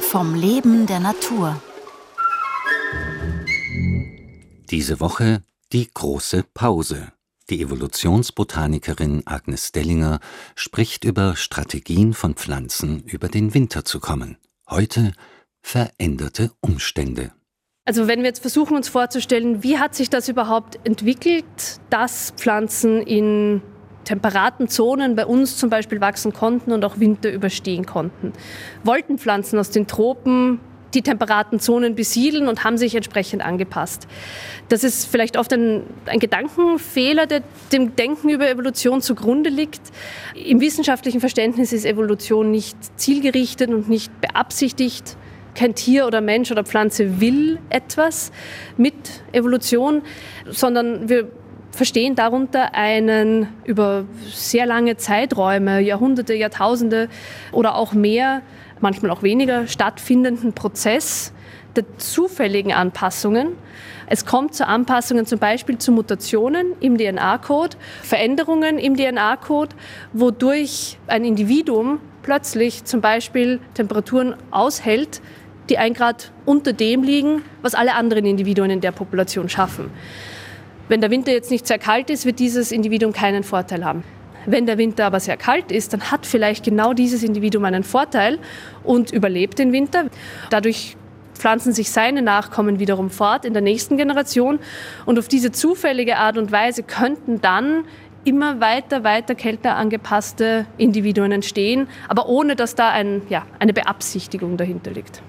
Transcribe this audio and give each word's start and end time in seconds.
Vom 0.00 0.34
Leben 0.34 0.86
der 0.86 1.00
Natur. 1.00 1.60
Diese 4.70 5.00
Woche 5.00 5.42
die 5.72 5.90
große 5.92 6.44
Pause. 6.54 7.12
Die 7.50 7.60
Evolutionsbotanikerin 7.60 9.22
Agnes 9.26 9.68
Stellinger 9.68 10.20
spricht 10.54 11.04
über 11.04 11.36
Strategien 11.36 12.14
von 12.14 12.34
Pflanzen, 12.36 13.02
über 13.04 13.28
den 13.28 13.52
Winter 13.52 13.84
zu 13.84 14.00
kommen. 14.00 14.38
Heute 14.70 15.12
veränderte 15.60 16.52
Umstände. 16.60 17.32
Also 17.84 18.06
wenn 18.06 18.20
wir 18.20 18.26
jetzt 18.26 18.40
versuchen 18.40 18.76
uns 18.76 18.88
vorzustellen, 18.88 19.62
wie 19.62 19.78
hat 19.78 19.94
sich 19.94 20.08
das 20.08 20.28
überhaupt 20.28 20.78
entwickelt, 20.86 21.44
dass 21.90 22.32
Pflanzen 22.36 23.02
in 23.02 23.60
temperaten 24.04 24.68
Zonen 24.68 25.14
bei 25.14 25.26
uns 25.26 25.56
zum 25.56 25.70
Beispiel 25.70 26.00
wachsen 26.00 26.32
konnten 26.32 26.72
und 26.72 26.84
auch 26.84 26.98
Winter 27.00 27.30
überstehen 27.30 27.86
konnten. 27.86 28.32
Wollten 28.84 29.18
Pflanzen 29.18 29.58
aus 29.58 29.70
den 29.70 29.86
Tropen 29.86 30.60
die 30.94 31.02
temperaten 31.02 31.58
Zonen 31.58 31.94
besiedeln 31.94 32.48
und 32.48 32.64
haben 32.64 32.76
sich 32.76 32.94
entsprechend 32.94 33.42
angepasst. 33.42 34.06
Das 34.68 34.84
ist 34.84 35.06
vielleicht 35.06 35.36
oft 35.36 35.52
ein, 35.52 35.82
ein, 36.06 36.18
Gedankenfehler, 36.18 37.26
der 37.26 37.42
dem 37.72 37.96
Denken 37.96 38.28
über 38.28 38.48
Evolution 38.48 39.00
zugrunde 39.00 39.50
liegt. 39.50 39.80
Im 40.34 40.60
wissenschaftlichen 40.60 41.20
Verständnis 41.20 41.72
ist 41.72 41.84
Evolution 41.84 42.50
nicht 42.50 42.76
zielgerichtet 42.98 43.70
und 43.70 43.88
nicht 43.88 44.12
beabsichtigt. 44.20 45.16
Kein 45.54 45.74
Tier 45.74 46.06
oder 46.06 46.20
Mensch 46.20 46.50
oder 46.50 46.64
Pflanze 46.64 47.20
will 47.20 47.58
etwas 47.68 48.32
mit 48.76 48.94
Evolution, 49.32 50.02
sondern 50.46 51.08
wir 51.08 51.30
verstehen 51.72 52.14
darunter 52.14 52.74
einen 52.74 53.48
über 53.64 54.04
sehr 54.30 54.66
lange 54.66 54.96
Zeiträume, 54.96 55.80
Jahrhunderte, 55.80 56.34
Jahrtausende 56.34 57.08
oder 57.50 57.74
auch 57.74 57.92
mehr, 57.94 58.42
manchmal 58.80 59.10
auch 59.10 59.22
weniger 59.22 59.66
stattfindenden 59.66 60.52
Prozess 60.52 61.32
der 61.74 61.84
zufälligen 61.96 62.72
Anpassungen. 62.72 63.56
Es 64.06 64.26
kommt 64.26 64.54
zu 64.54 64.66
Anpassungen 64.66 65.24
zum 65.24 65.38
Beispiel 65.38 65.78
zu 65.78 65.90
Mutationen 65.90 66.74
im 66.80 66.98
DNA-Code, 66.98 67.76
Veränderungen 68.02 68.78
im 68.78 68.94
DNA-Code, 68.96 69.74
wodurch 70.12 70.98
ein 71.06 71.24
Individuum 71.24 71.98
plötzlich 72.22 72.84
zum 72.84 73.00
Beispiel 73.00 73.58
Temperaturen 73.72 74.34
aushält, 74.50 75.22
die 75.70 75.78
ein 75.78 75.94
Grad 75.94 76.30
unter 76.44 76.74
dem 76.74 77.02
liegen, 77.02 77.42
was 77.62 77.74
alle 77.74 77.94
anderen 77.94 78.26
Individuen 78.26 78.70
in 78.70 78.80
der 78.82 78.92
Population 78.92 79.48
schaffen. 79.48 79.90
Wenn 80.92 81.00
der 81.00 81.10
Winter 81.10 81.32
jetzt 81.32 81.50
nicht 81.50 81.66
sehr 81.66 81.78
kalt 81.78 82.10
ist, 82.10 82.26
wird 82.26 82.38
dieses 82.38 82.70
Individuum 82.70 83.14
keinen 83.14 83.44
Vorteil 83.44 83.82
haben. 83.82 84.04
Wenn 84.44 84.66
der 84.66 84.76
Winter 84.76 85.06
aber 85.06 85.20
sehr 85.20 85.38
kalt 85.38 85.72
ist, 85.72 85.94
dann 85.94 86.10
hat 86.10 86.26
vielleicht 86.26 86.66
genau 86.66 86.92
dieses 86.92 87.22
Individuum 87.22 87.64
einen 87.64 87.82
Vorteil 87.82 88.38
und 88.84 89.10
überlebt 89.10 89.58
den 89.58 89.72
Winter. 89.72 90.10
Dadurch 90.50 90.98
pflanzen 91.32 91.72
sich 91.72 91.90
seine 91.90 92.20
Nachkommen 92.20 92.78
wiederum 92.78 93.08
fort 93.08 93.46
in 93.46 93.54
der 93.54 93.62
nächsten 93.62 93.96
Generation 93.96 94.58
und 95.06 95.18
auf 95.18 95.28
diese 95.28 95.50
zufällige 95.50 96.18
Art 96.18 96.36
und 96.36 96.52
Weise 96.52 96.82
könnten 96.82 97.40
dann 97.40 97.84
immer 98.24 98.60
weiter, 98.60 99.02
weiter 99.02 99.34
kälter 99.34 99.76
angepasste 99.76 100.66
Individuen 100.76 101.32
entstehen, 101.32 101.88
aber 102.06 102.28
ohne 102.28 102.54
dass 102.54 102.74
da 102.74 102.90
ein, 102.90 103.22
ja, 103.30 103.46
eine 103.58 103.72
Beabsichtigung 103.72 104.58
dahinter 104.58 104.90
liegt. 104.90 105.22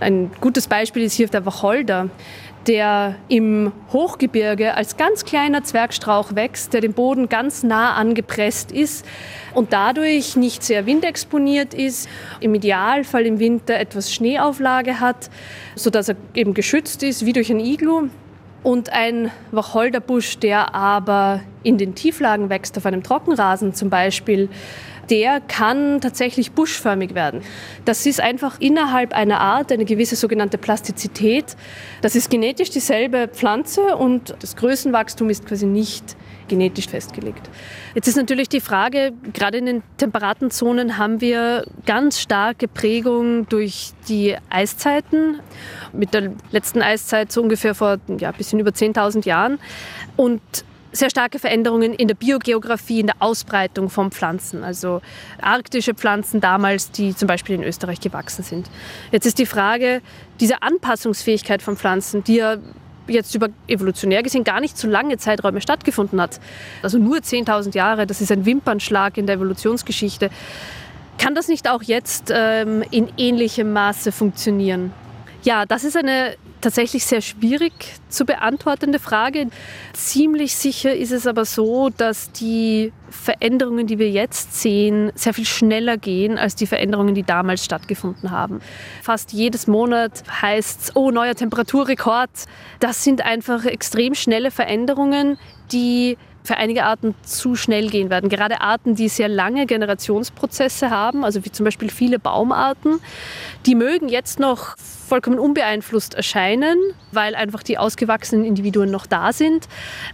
Ein 0.00 0.30
gutes 0.40 0.66
Beispiel 0.66 1.02
ist 1.04 1.14
hier 1.14 1.28
der 1.28 1.46
Wacholder 1.46 2.08
der 2.66 3.14
im 3.28 3.72
Hochgebirge 3.92 4.74
als 4.74 4.96
ganz 4.96 5.24
kleiner 5.24 5.64
Zwergstrauch 5.64 6.34
wächst, 6.34 6.72
der 6.72 6.80
dem 6.80 6.92
Boden 6.92 7.28
ganz 7.28 7.62
nah 7.62 7.94
angepresst 7.94 8.70
ist 8.70 9.06
und 9.54 9.72
dadurch 9.72 10.36
nicht 10.36 10.62
sehr 10.62 10.86
windexponiert 10.86 11.72
ist, 11.74 12.08
im 12.40 12.54
Idealfall 12.54 13.26
im 13.26 13.38
Winter 13.38 13.78
etwas 13.78 14.12
Schneeauflage 14.12 15.00
hat, 15.00 15.30
sodass 15.74 16.10
er 16.10 16.16
eben 16.34 16.54
geschützt 16.54 17.02
ist, 17.02 17.24
wie 17.24 17.32
durch 17.32 17.50
ein 17.50 17.60
Iglu. 17.60 18.08
Und 18.62 18.92
ein 18.92 19.30
Wacholderbusch, 19.52 20.38
der 20.38 20.74
aber 20.74 21.40
in 21.62 21.78
den 21.78 21.94
Tieflagen 21.94 22.50
wächst, 22.50 22.76
auf 22.76 22.84
einem 22.84 23.02
Trockenrasen 23.02 23.72
zum 23.72 23.88
Beispiel, 23.88 24.50
der 25.10 25.40
kann 25.40 26.00
tatsächlich 26.00 26.52
buschförmig 26.52 27.14
werden. 27.14 27.42
Das 27.84 28.06
ist 28.06 28.20
einfach 28.20 28.60
innerhalb 28.60 29.12
einer 29.12 29.40
Art 29.40 29.72
eine 29.72 29.84
gewisse 29.84 30.16
sogenannte 30.16 30.56
Plastizität. 30.56 31.56
Das 32.00 32.14
ist 32.14 32.30
genetisch 32.30 32.70
dieselbe 32.70 33.28
Pflanze 33.28 33.96
und 33.96 34.34
das 34.40 34.56
Größenwachstum 34.56 35.28
ist 35.28 35.46
quasi 35.46 35.66
nicht 35.66 36.16
genetisch 36.48 36.88
festgelegt. 36.88 37.48
Jetzt 37.94 38.08
ist 38.08 38.16
natürlich 38.16 38.48
die 38.48 38.60
Frage, 38.60 39.12
gerade 39.32 39.58
in 39.58 39.66
den 39.66 39.82
temperaten 39.96 40.50
Zonen 40.50 40.98
haben 40.98 41.20
wir 41.20 41.64
ganz 41.86 42.20
starke 42.20 42.68
Prägung 42.68 43.48
durch 43.48 43.92
die 44.08 44.36
Eiszeiten. 44.50 45.40
Mit 45.92 46.12
der 46.12 46.32
letzten 46.50 46.82
Eiszeit 46.82 47.30
so 47.32 47.40
ungefähr 47.40 47.74
vor 47.74 47.98
ja, 48.18 48.30
ein 48.30 48.34
bisschen 48.34 48.58
über 48.58 48.70
10.000 48.70 49.26
Jahren. 49.26 49.58
Und 50.16 50.40
sehr 50.92 51.10
starke 51.10 51.38
Veränderungen 51.38 51.94
in 51.94 52.08
der 52.08 52.14
Biogeografie, 52.14 53.00
in 53.00 53.06
der 53.06 53.16
Ausbreitung 53.20 53.90
von 53.90 54.10
Pflanzen. 54.10 54.64
Also 54.64 55.00
arktische 55.40 55.94
Pflanzen 55.94 56.40
damals, 56.40 56.90
die 56.90 57.14
zum 57.14 57.28
Beispiel 57.28 57.54
in 57.54 57.62
Österreich 57.62 58.00
gewachsen 58.00 58.42
sind. 58.42 58.70
Jetzt 59.12 59.26
ist 59.26 59.38
die 59.38 59.46
Frage, 59.46 60.02
diese 60.40 60.62
Anpassungsfähigkeit 60.62 61.62
von 61.62 61.76
Pflanzen, 61.76 62.24
die 62.24 62.36
ja 62.36 62.56
jetzt 63.06 63.34
über 63.34 63.48
evolutionär 63.66 64.22
gesehen 64.22 64.44
gar 64.44 64.60
nicht 64.60 64.78
so 64.78 64.88
lange 64.88 65.16
Zeiträume 65.16 65.60
stattgefunden 65.60 66.20
hat. 66.20 66.40
Also 66.82 66.98
nur 66.98 67.18
10.000 67.18 67.74
Jahre, 67.74 68.06
das 68.06 68.20
ist 68.20 68.30
ein 68.30 68.46
Wimpernschlag 68.46 69.18
in 69.18 69.26
der 69.26 69.36
Evolutionsgeschichte. 69.36 70.30
Kann 71.18 71.34
das 71.34 71.48
nicht 71.48 71.68
auch 71.68 71.82
jetzt 71.82 72.32
ähm, 72.34 72.82
in 72.90 73.10
ähnlichem 73.16 73.72
Maße 73.72 74.12
funktionieren? 74.12 74.92
Ja, 75.42 75.66
das 75.66 75.84
ist 75.84 75.96
eine 75.96 76.36
tatsächlich 76.60 77.04
sehr 77.04 77.20
schwierig 77.20 77.72
zu 78.08 78.24
beantwortende 78.24 78.98
Frage. 78.98 79.48
Ziemlich 79.92 80.54
sicher 80.54 80.94
ist 80.94 81.12
es 81.12 81.26
aber 81.26 81.44
so, 81.44 81.90
dass 81.90 82.32
die 82.32 82.92
Veränderungen, 83.10 83.86
die 83.86 83.98
wir 83.98 84.10
jetzt 84.10 84.60
sehen, 84.60 85.12
sehr 85.14 85.34
viel 85.34 85.46
schneller 85.46 85.96
gehen 85.96 86.38
als 86.38 86.54
die 86.54 86.66
Veränderungen, 86.66 87.14
die 87.14 87.22
damals 87.22 87.64
stattgefunden 87.64 88.30
haben. 88.30 88.60
Fast 89.02 89.32
jedes 89.32 89.66
Monat 89.66 90.22
heißt 90.42 90.80
es, 90.80 90.96
oh, 90.96 91.10
neuer 91.10 91.34
Temperaturrekord. 91.34 92.30
Das 92.78 93.04
sind 93.04 93.24
einfach 93.24 93.64
extrem 93.64 94.14
schnelle 94.14 94.50
Veränderungen, 94.50 95.38
die 95.72 96.16
für 96.42 96.56
einige 96.56 96.84
Arten 96.84 97.14
zu 97.22 97.54
schnell 97.54 97.90
gehen 97.90 98.10
werden. 98.10 98.28
Gerade 98.28 98.60
Arten, 98.60 98.94
die 98.94 99.08
sehr 99.08 99.28
lange 99.28 99.66
Generationsprozesse 99.66 100.90
haben, 100.90 101.24
also 101.24 101.44
wie 101.44 101.52
zum 101.52 101.64
Beispiel 101.64 101.90
viele 101.90 102.18
Baumarten, 102.18 103.00
die 103.66 103.74
mögen 103.74 104.08
jetzt 104.08 104.40
noch 104.40 104.76
vollkommen 105.10 105.40
unbeeinflusst 105.40 106.14
erscheinen, 106.14 106.78
weil 107.10 107.34
einfach 107.34 107.64
die 107.64 107.78
ausgewachsenen 107.78 108.44
Individuen 108.44 108.92
noch 108.92 109.06
da 109.06 109.32
sind. 109.32 109.68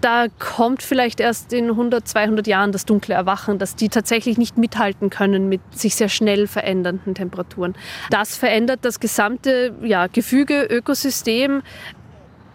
Da 0.00 0.28
kommt 0.38 0.82
vielleicht 0.82 1.20
erst 1.20 1.52
in 1.52 1.68
100, 1.68 2.08
200 2.08 2.46
Jahren 2.46 2.72
das 2.72 2.86
dunkle 2.86 3.14
Erwachen, 3.14 3.58
dass 3.58 3.76
die 3.76 3.90
tatsächlich 3.90 4.38
nicht 4.38 4.56
mithalten 4.56 5.10
können 5.10 5.50
mit 5.50 5.60
sich 5.74 5.94
sehr 5.94 6.08
schnell 6.08 6.46
verändernden 6.46 7.14
Temperaturen. 7.14 7.76
Das 8.08 8.36
verändert 8.36 8.80
das 8.82 8.98
gesamte 8.98 9.74
ja, 9.82 10.06
Gefüge, 10.06 10.62
Ökosystem. 10.62 11.62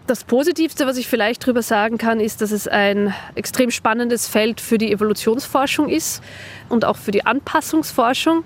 Das 0.06 0.24
Positivste, 0.24 0.86
was 0.86 0.98
ich 0.98 1.08
vielleicht 1.08 1.44
darüber 1.44 1.62
sagen 1.62 1.96
kann, 1.96 2.20
ist, 2.20 2.42
dass 2.42 2.50
es 2.50 2.68
ein 2.68 3.14
extrem 3.36 3.70
spannendes 3.70 4.28
Feld 4.28 4.60
für 4.60 4.76
die 4.76 4.92
Evolutionsforschung 4.92 5.88
ist 5.88 6.22
und 6.68 6.84
auch 6.84 6.96
für 6.96 7.10
die 7.10 7.24
Anpassungsforschung. 7.24 8.44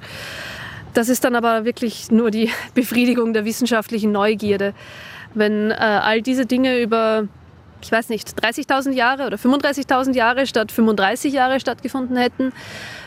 Das 0.95 1.09
ist 1.09 1.25
dann 1.25 1.35
aber 1.35 1.65
wirklich 1.65 2.13
nur 2.13 2.31
die 2.31 2.51
Befriedigung 2.75 3.33
der 3.33 3.45
wissenschaftlichen 3.45 4.13
Neugierde. 4.13 4.73
Wenn 5.35 5.73
äh, 5.73 5.75
all 5.75 6.23
diese 6.23 6.47
Dinge 6.47 6.81
über, 6.81 7.27
ich 7.83 7.91
weiß 7.91 8.09
nicht, 8.09 8.41
30.000 8.41 8.93
Jahre 8.93 9.27
oder 9.27 9.37
35.000 9.37 10.15
Jahre 10.15 10.47
statt 10.47 10.71
35 10.71 11.33
Jahre 11.33 11.59
stattgefunden 11.59 12.17
hätten, 12.17 12.53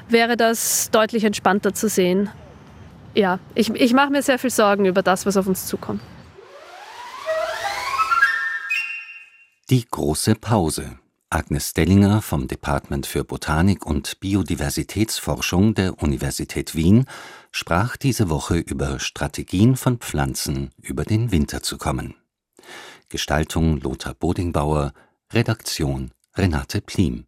wäre 0.09 0.36
das 0.36 0.92
deutlich 0.92 1.24
entspannter 1.24 1.74
zu 1.74 1.88
sehen. 1.88 2.30
Ja, 3.15 3.39
ich, 3.56 3.69
ich 3.69 3.94
mache 3.94 4.12
mir 4.12 4.21
sehr 4.21 4.39
viel 4.39 4.50
Sorgen 4.50 4.86
über 4.86 5.01
das, 5.01 5.25
was 5.25 5.38
auf 5.38 5.47
uns 5.47 5.68
zukommt. 5.68 6.01
Die 9.71 9.88
große 9.89 10.35
Pause. 10.35 11.00
Agnes 11.29 11.71
Dellinger 11.71 12.21
vom 12.21 12.50
Department 12.50 13.07
für 13.07 13.23
Botanik 13.23 13.85
und 13.85 14.19
Biodiversitätsforschung 14.19 15.75
der 15.75 16.03
Universität 16.03 16.75
Wien 16.75 17.06
sprach 17.53 17.95
diese 17.95 18.29
Woche 18.29 18.57
über 18.57 19.00
Strategien 19.00 19.77
von 19.77 20.00
Pflanzen, 20.00 20.71
über 20.81 21.06
den 21.06 21.31
Winter 21.31 21.63
zu 21.63 21.77
kommen. 21.77 22.15
Gestaltung 23.07 23.79
Lothar 23.79 24.13
Bodingbauer, 24.13 24.91
Redaktion 25.31 26.12
Renate 26.35 26.81
Plim 26.81 27.27